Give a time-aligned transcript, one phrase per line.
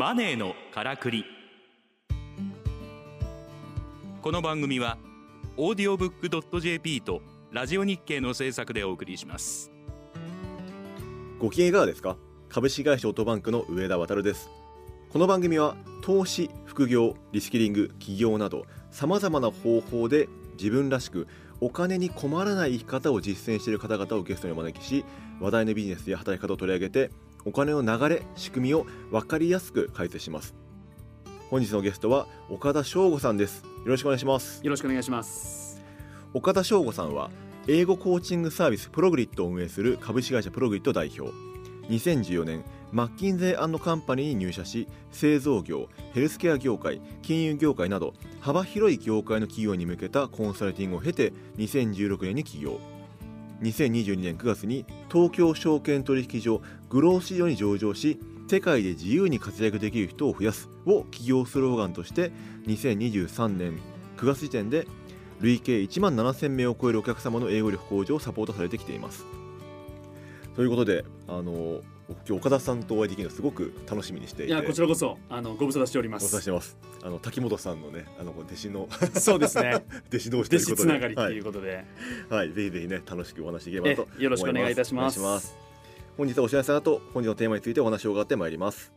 [0.00, 1.26] マネーのからくり。
[4.22, 4.96] この番組は
[5.58, 7.20] オーディオブックドット JP と
[7.52, 9.70] ラジオ日経の制作でお送りします。
[11.38, 12.16] ご機嫌いかがですか？
[12.48, 14.48] 株式会社オートバンクの上田渉です。
[15.10, 21.28] この番組は投資副業リスキリング起業などさまざまな方法で自分らしく
[21.60, 25.04] お金に困らない生き方を実践している方々をゲストにお招きし
[25.40, 27.10] 話題のビジネスや働き方を取り上げて
[27.44, 30.54] お金の流れ仕組みを分かりやすく解説します。
[31.50, 33.62] 本日のゲストは岡田翔吾さんです。
[33.62, 34.62] よろしくお願いします。
[34.62, 35.82] よろしくお願いします。
[36.32, 37.30] 岡田翔吾さんは
[37.66, 41.34] 英語コーチングサービスプログリッドを運営する株式会社プログリッド代表。
[41.88, 52.78] 2014年マッキンゼーカンパニーに入社し製造業ヘルスケア業界金融業界など幅広い業界の企業に向けたコンサルティングを経て2016年に起業
[53.60, 58.18] 2022年9月に東京証券取引所グロース市場に上場し
[58.48, 62.32] 世界で自由に活躍できる人を増やすを企業スローガンとして
[62.66, 63.78] 2023年
[64.16, 64.86] 9月時点で
[65.40, 69.24] 累計1万7000名を超えるお客様の英語力向上をサポートされてきています。
[70.56, 71.80] ということであの
[72.26, 74.52] 今日岡田さんとお会いできるのすごく楽しみにしていて。
[74.52, 76.76] いやこちらこそあのご無沙汰しておりまご無沙汰しすてます。
[77.02, 79.84] あの滝本さんのねあの弟子のそうですね。
[80.08, 80.76] 弟子同士と弟子いうことで。
[80.76, 81.84] つながりっていうことで、
[82.28, 85.54] はい、はい、ぜひぜひね楽しくお話しできれえばと思いますよろしくお願いいたします。
[86.16, 88.92] 本日はお知らせの後本日のテーマについてお話を伺ってまいります。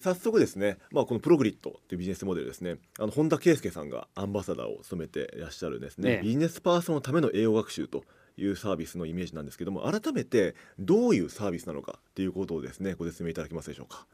[0.00, 2.76] 早速ですね、まあ、このプログリッドというビジネスモデルですね。
[2.98, 6.22] あの本田圭佑さんがアンバサダーを務めていらっしゃるですね、ええ。
[6.22, 8.04] ビジネスパーソンのための英語学習と
[8.36, 14.06] いうサービスのイメージなんですけども改めてどういうサービスなのかということをですねご説明いただけますでしょうか？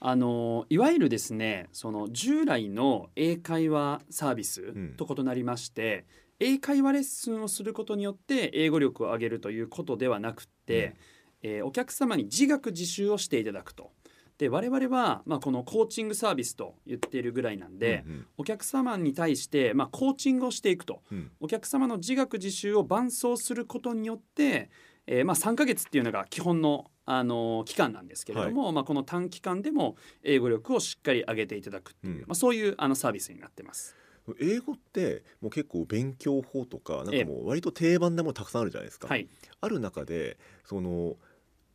[0.00, 6.06] あのいわゆるですねその従来の英会話サービスんと異なりまして、
[6.38, 10.94] 英会話レッスンをすることによって英語力を上げるということではなくて、
[11.42, 13.92] えーお客様に自学自習をしていただくと。
[14.40, 21.02] で我々は、まあ、このコーチングサービスと言っているぐらいなんで、うんお客様に対して、まあ、コーチングをしていくと。
[21.12, 21.30] うん。
[21.40, 24.70] お客様の自学自習を伴走することによって、
[25.06, 32.20] えーまあ、3ヶ月っていうのが基本の、あのー期間なんですけれども、まあ、この短期間でも英語力をしっかり上げていただくっていう、うん。
[32.20, 33.94] まあ、そういうあのサービスになってます。
[34.40, 39.08] 英語ってもう結構勉強法とかなんええかもう割と定番でもたくさんあるじゃないですか。
[39.08, 39.28] はい、
[39.60, 41.16] ある中でその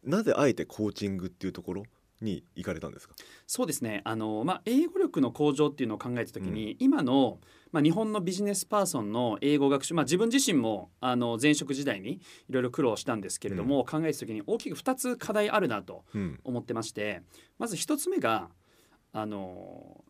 [0.03, 1.83] なぜあえてコーチングっていうところ
[2.25, 3.15] に行かれたんですか？
[3.47, 4.01] そうですね。
[4.03, 7.39] あの、まあ、英語力の向上っていうのを考えた時に、今の、
[7.71, 12.19] まあ、日本のビジネスパーソンの英語学習、まあ、自分自身もあの前職時代にい
[12.49, 16.39] ろいろ苦労したんですけれども、考えた時に大きく2つ課題あるなとうん。
[16.43, 17.21] 思ってまして
[17.59, 18.49] まず一つ目が
[19.13, 20.03] あの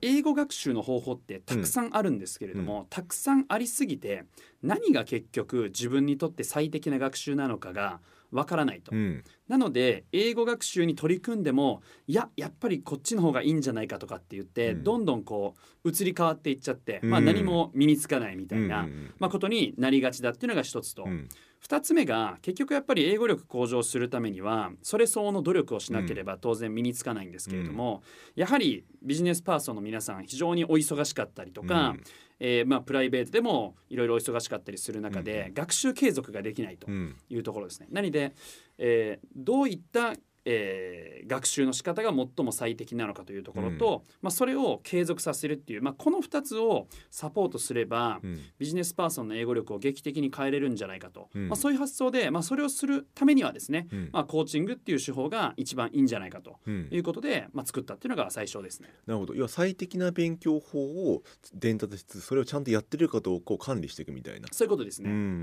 [0.00, 4.24] 英語学習の方法ってたくさんあるんですけれども、たくさんありすぎて
[4.62, 8.00] 何が結局自分にとって最適な学習なのかが
[8.30, 8.94] わからないと。
[8.94, 9.24] うん。
[9.48, 14.84] なので英語学習に取り組んでもいややっぱりこっちの方がいいんじゃないかとかって言って、うん。
[14.84, 18.86] どんどんこう移り変わっていっちゃって、まあ、うん何も身につかないみたいな、
[19.18, 21.04] まあ、ことになりがちだっていうのが一つと。
[21.04, 21.28] うん。
[21.66, 28.02] 2つ目が結局やっぱり英語力向上するためにはそれ相応の努力をしなければ当然身につかないんですけれども、
[28.36, 32.02] やはりビジネスパーソンの皆さん非常にお忙しかったりとか、うん
[32.40, 37.88] えーまあ、プライベートでもいろいろお忙しかったりする中で、うん学習継続ができないとうんいうところですね。
[37.90, 38.34] 何で、
[38.78, 40.14] えーどういった、
[40.50, 48.40] えー学習の仕方が最も最適なのかというところと、まあ、それを継続させるっていう、まあ、この2つをサポートすれば、うん。
[48.58, 51.48] ビジネスパーソンの英語力を劇的に変えれるんじゃないかと、うん。
[51.48, 54.10] まあ、そういう発想で、まあ、それをするためにはですね、うん。
[54.12, 56.88] まあ、コーチングっていう手法が一番いいんじゃないかとうん。
[56.90, 58.88] いうことで、まあ、作ったっていうのが最初ですね。
[59.06, 59.34] なるほど。
[59.34, 61.22] 要は最適な勉強法を
[61.54, 64.48] 伝達しつつそれをちゃんとやってるかどうかを管理していくみたいな。
[64.52, 65.10] そういうことですね。
[65.10, 65.34] うんうんうんう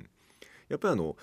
[0.00, 0.10] ん。
[0.68, 1.16] やっぱりあの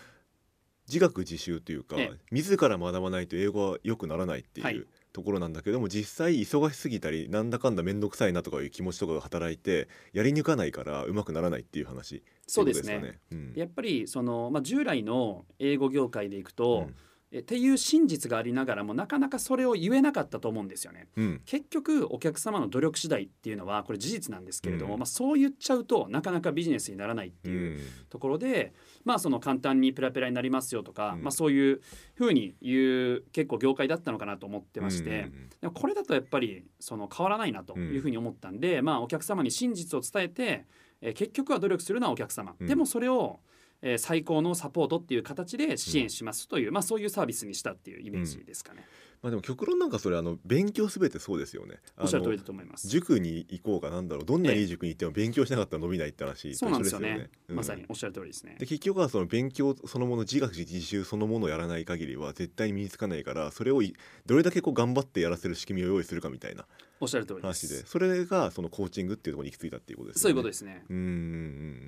[0.88, 2.18] 自学自習というか、ええ。
[2.32, 4.84] 自ら学ばないと英語は良くならないっていう、はい。
[5.14, 12.98] ところなんだけども実際忙しすぎたりなんだかんだ面倒くさいなとかいう気持ちとかが働いてやり抜かないからうまくならないっていう話そうですね。
[12.98, 13.54] っていことかうん。
[13.56, 16.96] やっぱりその、まあ、従来の英語業界でいくと、うん
[17.34, 21.08] えっていう真実がありながらもなかなかそれを言えなかったと思うんですよね。
[21.18, 21.42] うん。
[21.46, 25.00] 結局お客様の努力次第っていうのはこれ事実なんですけれども、うん。
[25.00, 27.82] まあ、そう言っちゃうとなかなかビジネスにならないってういうん。
[28.10, 28.74] ところで、
[29.04, 31.24] まあその簡単にペラペラになりますよとか、うん。
[31.24, 31.82] まあ、そういう
[32.14, 35.50] ふうに言う結構業界だったのかなと思ってまして、うん。
[35.60, 40.66] でもこれだとやっぱりその変わらないなというふうに思ったんで、まあお客様に真実を伝えて、
[41.02, 42.68] えー結局は努力するのはお客様、うん。
[42.68, 43.42] でもそれを、
[43.86, 48.88] えー最高のサポートっていう形で支援しますという、まあそういうサービスにしたっていうイメージですかね。
[49.22, 51.80] まあでも極論なんかそれあの勉強すべてそうですよね。
[51.98, 52.88] おっしゃる通りだと思います。
[52.88, 54.26] 塾に行こうかなんだろう。
[54.26, 57.30] どんなにいい塾に行っても勉強しなかったら伸びないって話そうなんですよね。
[57.48, 57.56] うん。
[57.56, 58.56] まさにおっしゃる通りですね。
[58.60, 58.66] で。
[58.66, 63.94] 結局はその勉強そのもの自学自習そのものをやらない限りは絶対に身につかないからそれをい
[64.26, 66.66] どれだけこう頑張ってやらせる仕組みを用意するかみたいな
[67.00, 67.42] おっしゃる通りで。
[67.44, 67.76] 話で。
[67.76, 70.22] すそれがそのコーチングっていうところに行き着いたっていうことですよね。
[70.22, 70.84] そういうことですね。
[70.90, 71.16] うんうんうんう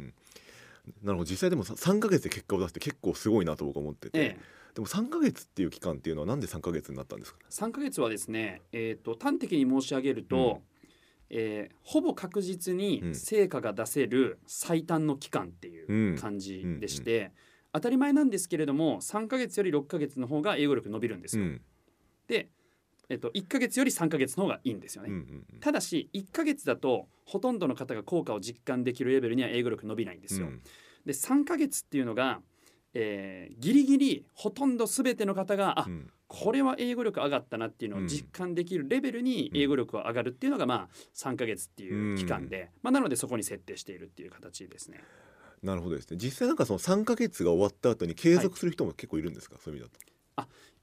[0.08, 0.14] ん
[1.04, 4.40] なるほど実際でもさ3ヶ月で結果を出して結構すごいなと僕は思ってて、ええ、
[4.76, 10.62] でも3ヶ月っていう期間っていうのはなんで3ヶ月になったんですか？3ヶ月はですね、えー、と端的に申し上げると、
[11.30, 17.32] えーほぼ確実に成果が出せる最短の期間っていう感じでして、
[17.74, 21.44] 当たり前なんですけれども3ヶ月より6ヶ月の方が英語力伸びるんですよ。
[21.44, 21.62] うん。
[22.28, 22.50] で、
[23.10, 25.10] えー、と1ヶ月より3ヶ月の方がいいんですよね。
[25.10, 25.60] うんうんうん。
[25.60, 30.48] ただし1ヶ月だとほとんどの方が効果を実感できるレベルには英語力伸びないんですよ。
[30.48, 30.62] うん。
[31.06, 32.42] で3ヶ月っていうのが、
[32.94, 36.12] えーギリギリほとんど全ての方があ、うん。
[36.28, 45.02] これは英語力上がったなっていうのを実感できるレベルに英語力が上がるっていうのがまあ3ヶ月っていう期間で、まあ、なのでそこに設定しているっていう形ですね。
[45.62, 46.18] なるほどですね。
[46.20, 50.15] 実際なんかその3ヶ月が終わった後に継続する人も結構いるんですか、そういう意味だと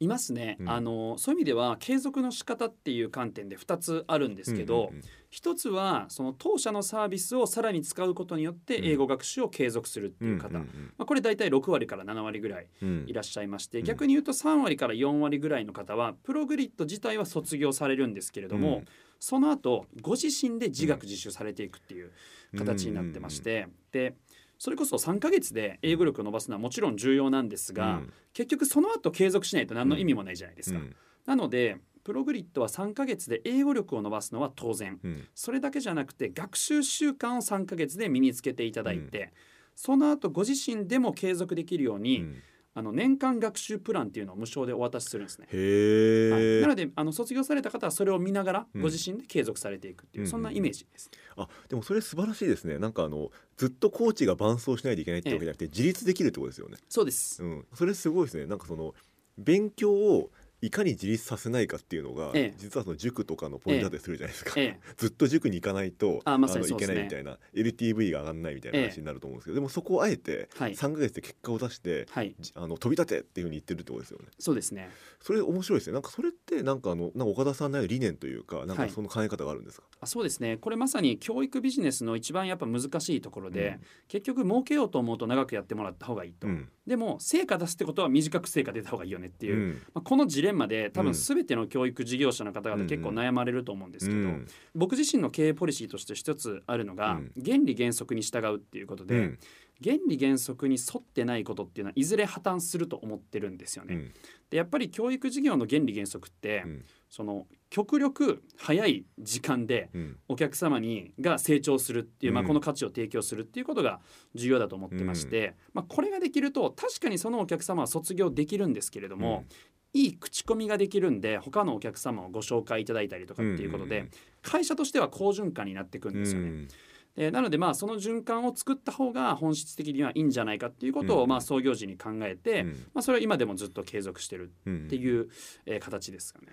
[0.00, 0.70] いますね、うん。
[0.70, 5.02] あのそういう意味では継続の仕方っていう観点で2つあるんですけど、うんうん
[5.32, 12.88] 一つはその当社のサービスをさらに使うことによって英語学習を継続するっていう方、うんまあ、これ大体6割から7割ぐらいうん。
[12.88, 13.84] うんいらっしゃいまして、うん。
[13.86, 18.84] 逆に言うと3割から4割ぐらいの方はプログリッド自体は卒業されるんですけれども、うん。
[19.20, 22.12] その後ご自身で自学自習されていくっていう
[22.58, 24.14] 形になってまして、で
[24.62, 28.12] それこそ3ヶ月で英語力を伸ばすのはもちろん重要なんですが、うん。
[28.32, 30.78] 結局その後継続しないと何の意味もないじゃないですか。
[30.78, 30.94] うん。
[31.26, 35.00] なのでプログリッドは3ヶ月で英語力を伸ばすのは当然。
[35.02, 35.24] うん。
[35.34, 39.32] それだけじゃなくて学習習慣を3ヶ月で身につけていただいて、
[39.74, 42.36] その後ご自身でも継続できるように、うん
[42.74, 45.46] あの年間学習プランっていうのを無償でお渡しするんですね。
[45.50, 46.62] はい。
[46.62, 48.82] なのであの卒業された方はそれを見ながらうん。
[48.82, 51.10] ご自身で継続されていくっていう、うんそんなイメージです。
[51.36, 52.78] あでもそれ素晴らしいですね。
[52.78, 56.78] なんかあのずっとコーチが伴走しないといけないってわけじゃなくて、自立できるってことですよね。
[56.88, 57.42] そうです。
[57.42, 58.46] うん、それすごいですね。
[58.46, 58.94] なんかその
[59.38, 60.30] 勉強を
[60.62, 62.54] いかに自立させないかっていうのが、ええ。
[62.56, 70.74] 実はその塾とかのポイントだったりするじゃないですか、ええ、 ずっと塾に行かないとあまさにのいけないみたいな LTV が上がんないみたいな話になると思うんですけど、でもそこをあえてはい。
[70.74, 74.26] 3ヶ月で結果を出して、はい、じあの飛び立てっていうふうに言ってるってことですよね。
[74.38, 74.88] そうですね。
[75.20, 75.94] それ面白いですね。
[75.94, 80.58] なんかそれってなんかあのなんか岡田さんの理念というかなんはいかその考え方があるんですか、あそうですね。
[80.58, 83.80] これまさに教育ビジネスの一番やっぱ難しいところで、うん。
[84.08, 86.46] 結局儲けようと思うと長くやってもらった方がいいと。
[86.46, 86.68] うん。
[86.86, 89.56] でも成果出すってことは短く成果出た方がいいよねっていう。
[89.56, 89.82] うん。
[89.94, 91.06] まあ、このジレンマで多うん。
[91.08, 94.46] 分全ての教育事業者の方々結構悩まれると思うんですけど、うん。
[94.74, 97.32] 僕自身の経営ポリシーとして一つあるのが、うん。
[97.44, 99.38] 原理原則に従うっていうことで、うん。
[99.82, 103.94] 原理原則に沿ってないことっていうのはいずれ破綻すると思ってるんですよね。
[103.94, 104.12] うん。
[104.50, 106.84] でやっぱり教育事業の原理原則って、うん。
[107.10, 110.16] その極力早い時間でうん。
[110.28, 114.00] お客様にが成長するっていう、まあ、うんこの価値を提供するっていうことが
[114.34, 119.44] 重要だと思ってまして、まあ、これができると確かにそのお客様は卒業できるんですけれども、
[119.94, 124.10] いい口コミができるんで他のお客様をご紹介いただいたりとかっていうことで、うん
[124.44, 126.48] 会社としては好循環になっていくんですよね。
[126.48, 126.68] うん。
[127.14, 132.68] でなのでまあその循環を作った方が本質的にはいいんじゃないかっていうことをうんまあ創業時に考えて、うん。
[132.92, 135.28] まあ、それは今でもずっと継続してるうんっていう、
[135.64, 136.48] えー形ですかね。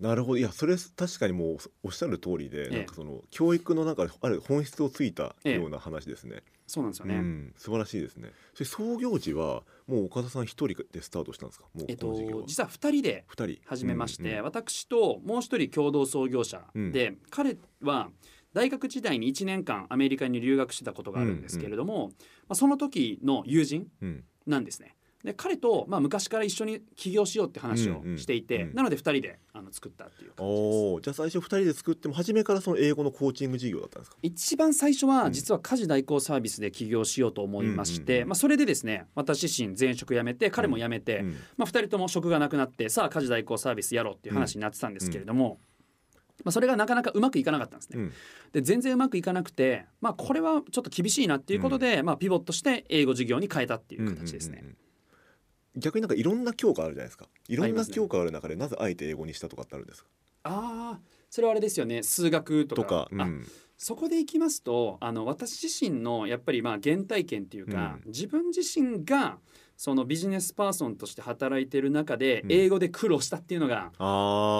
[0.00, 0.38] なるほど。
[0.38, 2.76] いやそれ確かにもうおっしゃる通りで、ええ。
[2.78, 5.54] なんかその教育の中である本質をついたええ。
[5.56, 7.14] ような話ですね、そうなんですよね。
[7.14, 8.32] うん、素晴らしいですね。
[8.54, 11.66] それ創業時はもう岡田さん一人でスタートしたんですか？
[11.74, 13.58] もうえっと実は2人で二人。
[13.66, 18.10] 始めまして、うんうん私ともう一人共同創業者で、彼は
[18.52, 22.14] 大学時代に1年間アメリカに留学してたことがあるんですけれども、ま
[22.50, 24.24] あ、その時の友人うん。
[24.46, 24.94] なんですね。
[25.24, 28.68] で彼と、まあ、昔から一緒に起業しようって話をしていて、うんうん。
[28.68, 31.02] うんなので2人であの作ったっていう感じです。
[31.02, 34.18] じゃあ最初二人で作っても初めからその英語のコーチング事業だったんですか？
[34.22, 35.32] 一番最初はうん。
[35.32, 45.58] 実は家事代行サービスで起業しようと思いまして、うんうんうんまあ、それでですね私自身前職辞めて彼も辞めて、うんまあ、2人とも職がなくなってさあ家事代行サービスやろうっていう話になってたんですけれども、
[46.44, 47.98] まあ、それがなかなかうまくいかなかったんですね。
[47.98, 48.12] うん。
[48.52, 54.58] で全然うまくいかなくて、まあ、これはちょっと厳しいなっていうことで、まあ、ピボットして英語事業に変えたっていう形ですね。
[54.60, 54.76] うんうんうんうん
[55.76, 57.26] 逆になんかいろんな教科あるじゃないですか。
[57.48, 60.08] いろんな教科ある中でなぜあえて英語にしたとかってあるんですか？
[60.44, 61.00] ああ
[61.30, 62.02] それはあれですよね。
[62.02, 63.08] 数学とか。
[63.10, 63.44] うあん。
[63.76, 69.38] そこでいきますとあの私自身のやっぱりまあ原体験っていうか、う自分自身が
[69.76, 72.52] そのビジネスパーソンとして働いてる中でうん。
[72.52, 73.90] 英語で苦労したっていうのが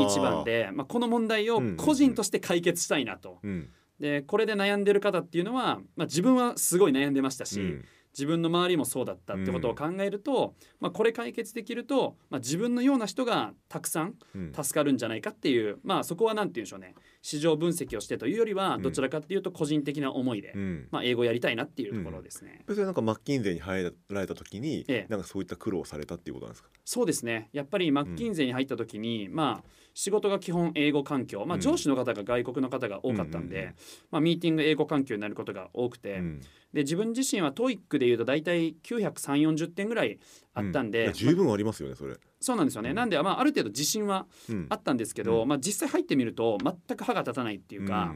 [0.04, 3.38] 一番、で、まあ、この問題を個人として解決したいなと。
[3.42, 3.71] うん。
[4.00, 7.85] でこれで悩んでる方っていうのは、まあ、自分はすごい悩んでましたし、うん
[8.16, 14.52] 自分の周りもそうだったってことを考えると、まあ、これ解決できると、まあ、自分のような人がたくさんうん。
[14.54, 16.94] 助かるんじゃないかっていう、まあ、そこは何て言うんでしょうね
[17.26, 18.83] 市場分析をしてというよりはうん。
[18.83, 20.88] どちらかっていうと個人的な思いで、うん。
[20.90, 22.62] まあ、英語やりたいなっていうところですね。
[22.69, 25.07] それなんかマッキンゼーに入られた時に、ええ。
[25.09, 26.69] なんかそういった苦労をされたっていうことなんですか？
[26.85, 27.49] そうですね。
[27.54, 31.61] やっぱりマッキンゼーに入った時に、まあ仕事が基本英語環境、まあ、うん。
[31.62, 33.75] 上司の方が外国の方が多かったんで、うんうんうん。
[34.11, 36.40] まあ、ミーティング英語環境になることが多くて、うん。
[36.75, 40.19] で自分自身は TOEIC でいうと大体93040点ぐらい
[40.52, 42.96] あったんで、や十分ありますよねそれ、そうなんですよね、うん。
[42.96, 44.66] なんで、まあ、ある程度自信はうん。
[44.68, 45.48] あったんですけど、うん。
[45.48, 48.14] まあ、実際入ってみると全く歯が立たないっていうか、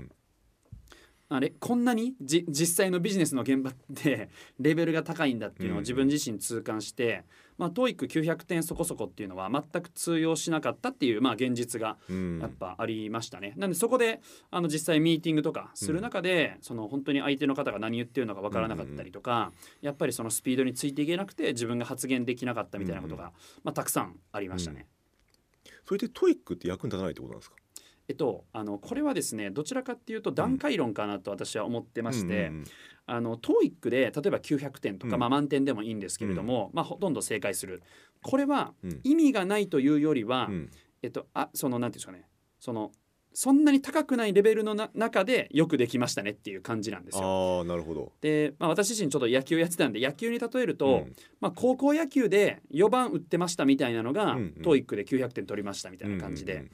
[1.31, 7.25] あれこんなにじ実際のビジネスの現場ってレベルが高いんだっていうのを自分自身痛感して、
[7.59, 12.39] まあ、TOEIC900 点そこそこっていうのは全く通用しなかったっていう、まあ、現実がうん。
[12.41, 13.53] やっぱありましたね。
[13.57, 23.33] なんでそこであの実際ミーティングとかする中で、その本当に相手の方が何言ってるのか分からなかったりとか、やっぱりそのスピードについていけなくて自分が発言できなかったみたいなことが、
[23.65, 24.87] まあ、たくさんありましたね。
[25.87, 27.57] それで TOEIC って役に立たないってことなんですか？
[28.09, 32.65] えっと、あのこれはですねどちらかっていうと段階論かなと私は思ってまして、うんうん
[33.11, 35.21] あの TOEIC で例えば900点とか、うん。
[35.21, 37.83] まあ、満点でもいいんですけれども、まあ、ほとんど正解する。
[38.23, 39.01] これはうん。
[39.03, 40.71] 意味がないというよりは、うん。
[41.03, 42.29] えっと、あそのなんていうんですかね
[42.61, 42.93] その
[43.33, 47.59] そんなに高くないレベルのな中でよくできましたねっていう感じなんですよ。
[47.59, 48.13] ああなるほど。
[48.21, 51.13] で、まあ、私自身ちょっと野球やってたんで野球に例えると、うん。
[51.41, 54.63] まあ、高校野球で4番打ってましたみたいなのが、うんうん。
[54.63, 56.73] TOEIC で900点取りましたみたいな感じで、うんうんうん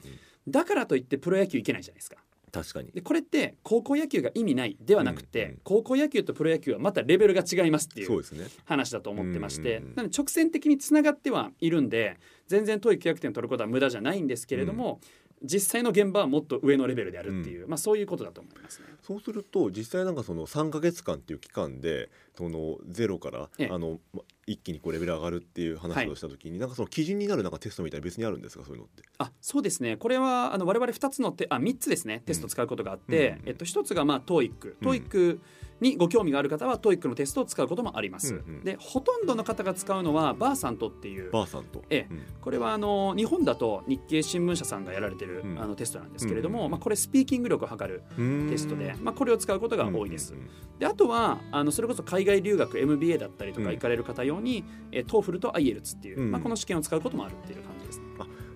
[0.49, 2.17] だからといってプロ野球いけないじゃないですか。
[2.53, 2.93] 確かに。
[2.93, 5.59] でこれって高校野球が意味ないではなくて、うんうん。
[5.65, 8.23] 高校野球とプロ野球はまたレベルが違いますっていう
[8.65, 9.97] 話だと思ってまして、うんうんうん。
[9.97, 15.01] なので直線的につながってはいるんで全然 TOEIC900 点取ることは無駄じゃないんですけれども、
[15.43, 18.87] 実際の現場はもっと上のレベルであるっていう、まあ、そういうことだと思いますね。
[19.03, 23.69] そうすると実際なんかその3か月間っていう期間でそのゼロからええ。
[23.71, 28.65] あのま一気にこうレベル上がるっていう話をした時に、なんかその基準になるなんかテストみたいな別にあるんですか？
[28.65, 29.03] そういうのって。
[29.19, 29.97] あそうですね。
[29.97, 32.23] これはあの我々2つのてあ3つですね。
[32.27, 34.89] テストを使うことがあって、うんえっと、1つがまあ TOEIC うん。
[34.89, 35.39] TOEIC
[35.81, 38.65] にご興味がある方は TOEIC のテストを使うこともあります、うんうん。
[38.65, 41.83] でほとんどの方が使うのはバーサントっていうバーさんと。
[41.91, 42.07] ええ。
[42.11, 42.23] うん。
[42.41, 45.61] これはあの日本だと日経新聞社さんがやられてる、うん。
[45.61, 48.03] あのテストなんですけれども、うんまあ、これスピーキング力を測る
[48.49, 50.33] テストで、まあ、これを使うことが多いです。
[50.35, 56.33] うんうんであとはあのそれこそ海外留学 MBA だったりとうんか行かれる方用に、えー、TOEFL と IELTS っていう、うん。
[56.33, 58.05] まあ、この試験を使うこともあるっていう感じですね。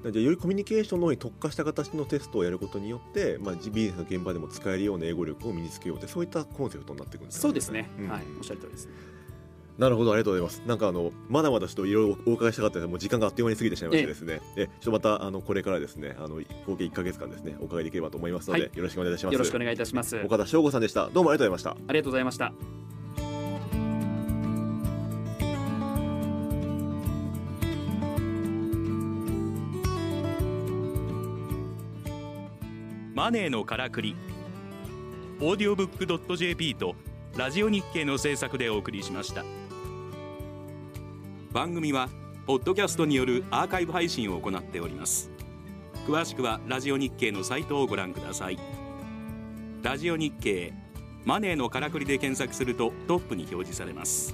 [0.05, 8.09] うんじゃあよりコミュニケーションの方に特化した形のテストをやることによって、まあ、ビジネスの現場でも使えるような英語力を身につけようってそういったコンセプトになっていくんですそうですね、うん。
[8.09, 8.87] はい、おっしゃる通りです。
[8.87, 8.93] ね。
[9.79, 10.13] なるほど。
[10.13, 10.63] ありがとうございます。
[10.67, 14.41] なんかあのまだまだちょっといろいろお伺いしたかったでもう時間があっという間に過ぎてしまいましてですね。
[14.57, 18.71] えちょっとまたあのこれからですねあの合計1か月間ですねお伺いできればと思いますので、はい。
[18.77, 19.33] よろしくお願いいたします。
[19.33, 20.17] よろしくお願いいたします。
[20.17, 21.09] あり岡田翔吾さんでした。
[21.09, 21.87] どうもありがとうございました。
[21.87, 22.98] がとうございました。
[33.19, 34.15] マネーのからくり。
[35.41, 36.95] オーディオブックドット JP と
[37.37, 39.45] ラジオ日経の制作でお送りしました。
[41.51, 42.11] 番組は
[42.47, 45.33] ポッドキャストによるアーカイブ配信を行っております。
[46.07, 48.59] 詳しくはラジオ日経のサイトをご覧ください。
[49.83, 50.73] ラジオ日経
[51.25, 54.33] マネーのからくりで検索するとトップに表示されます。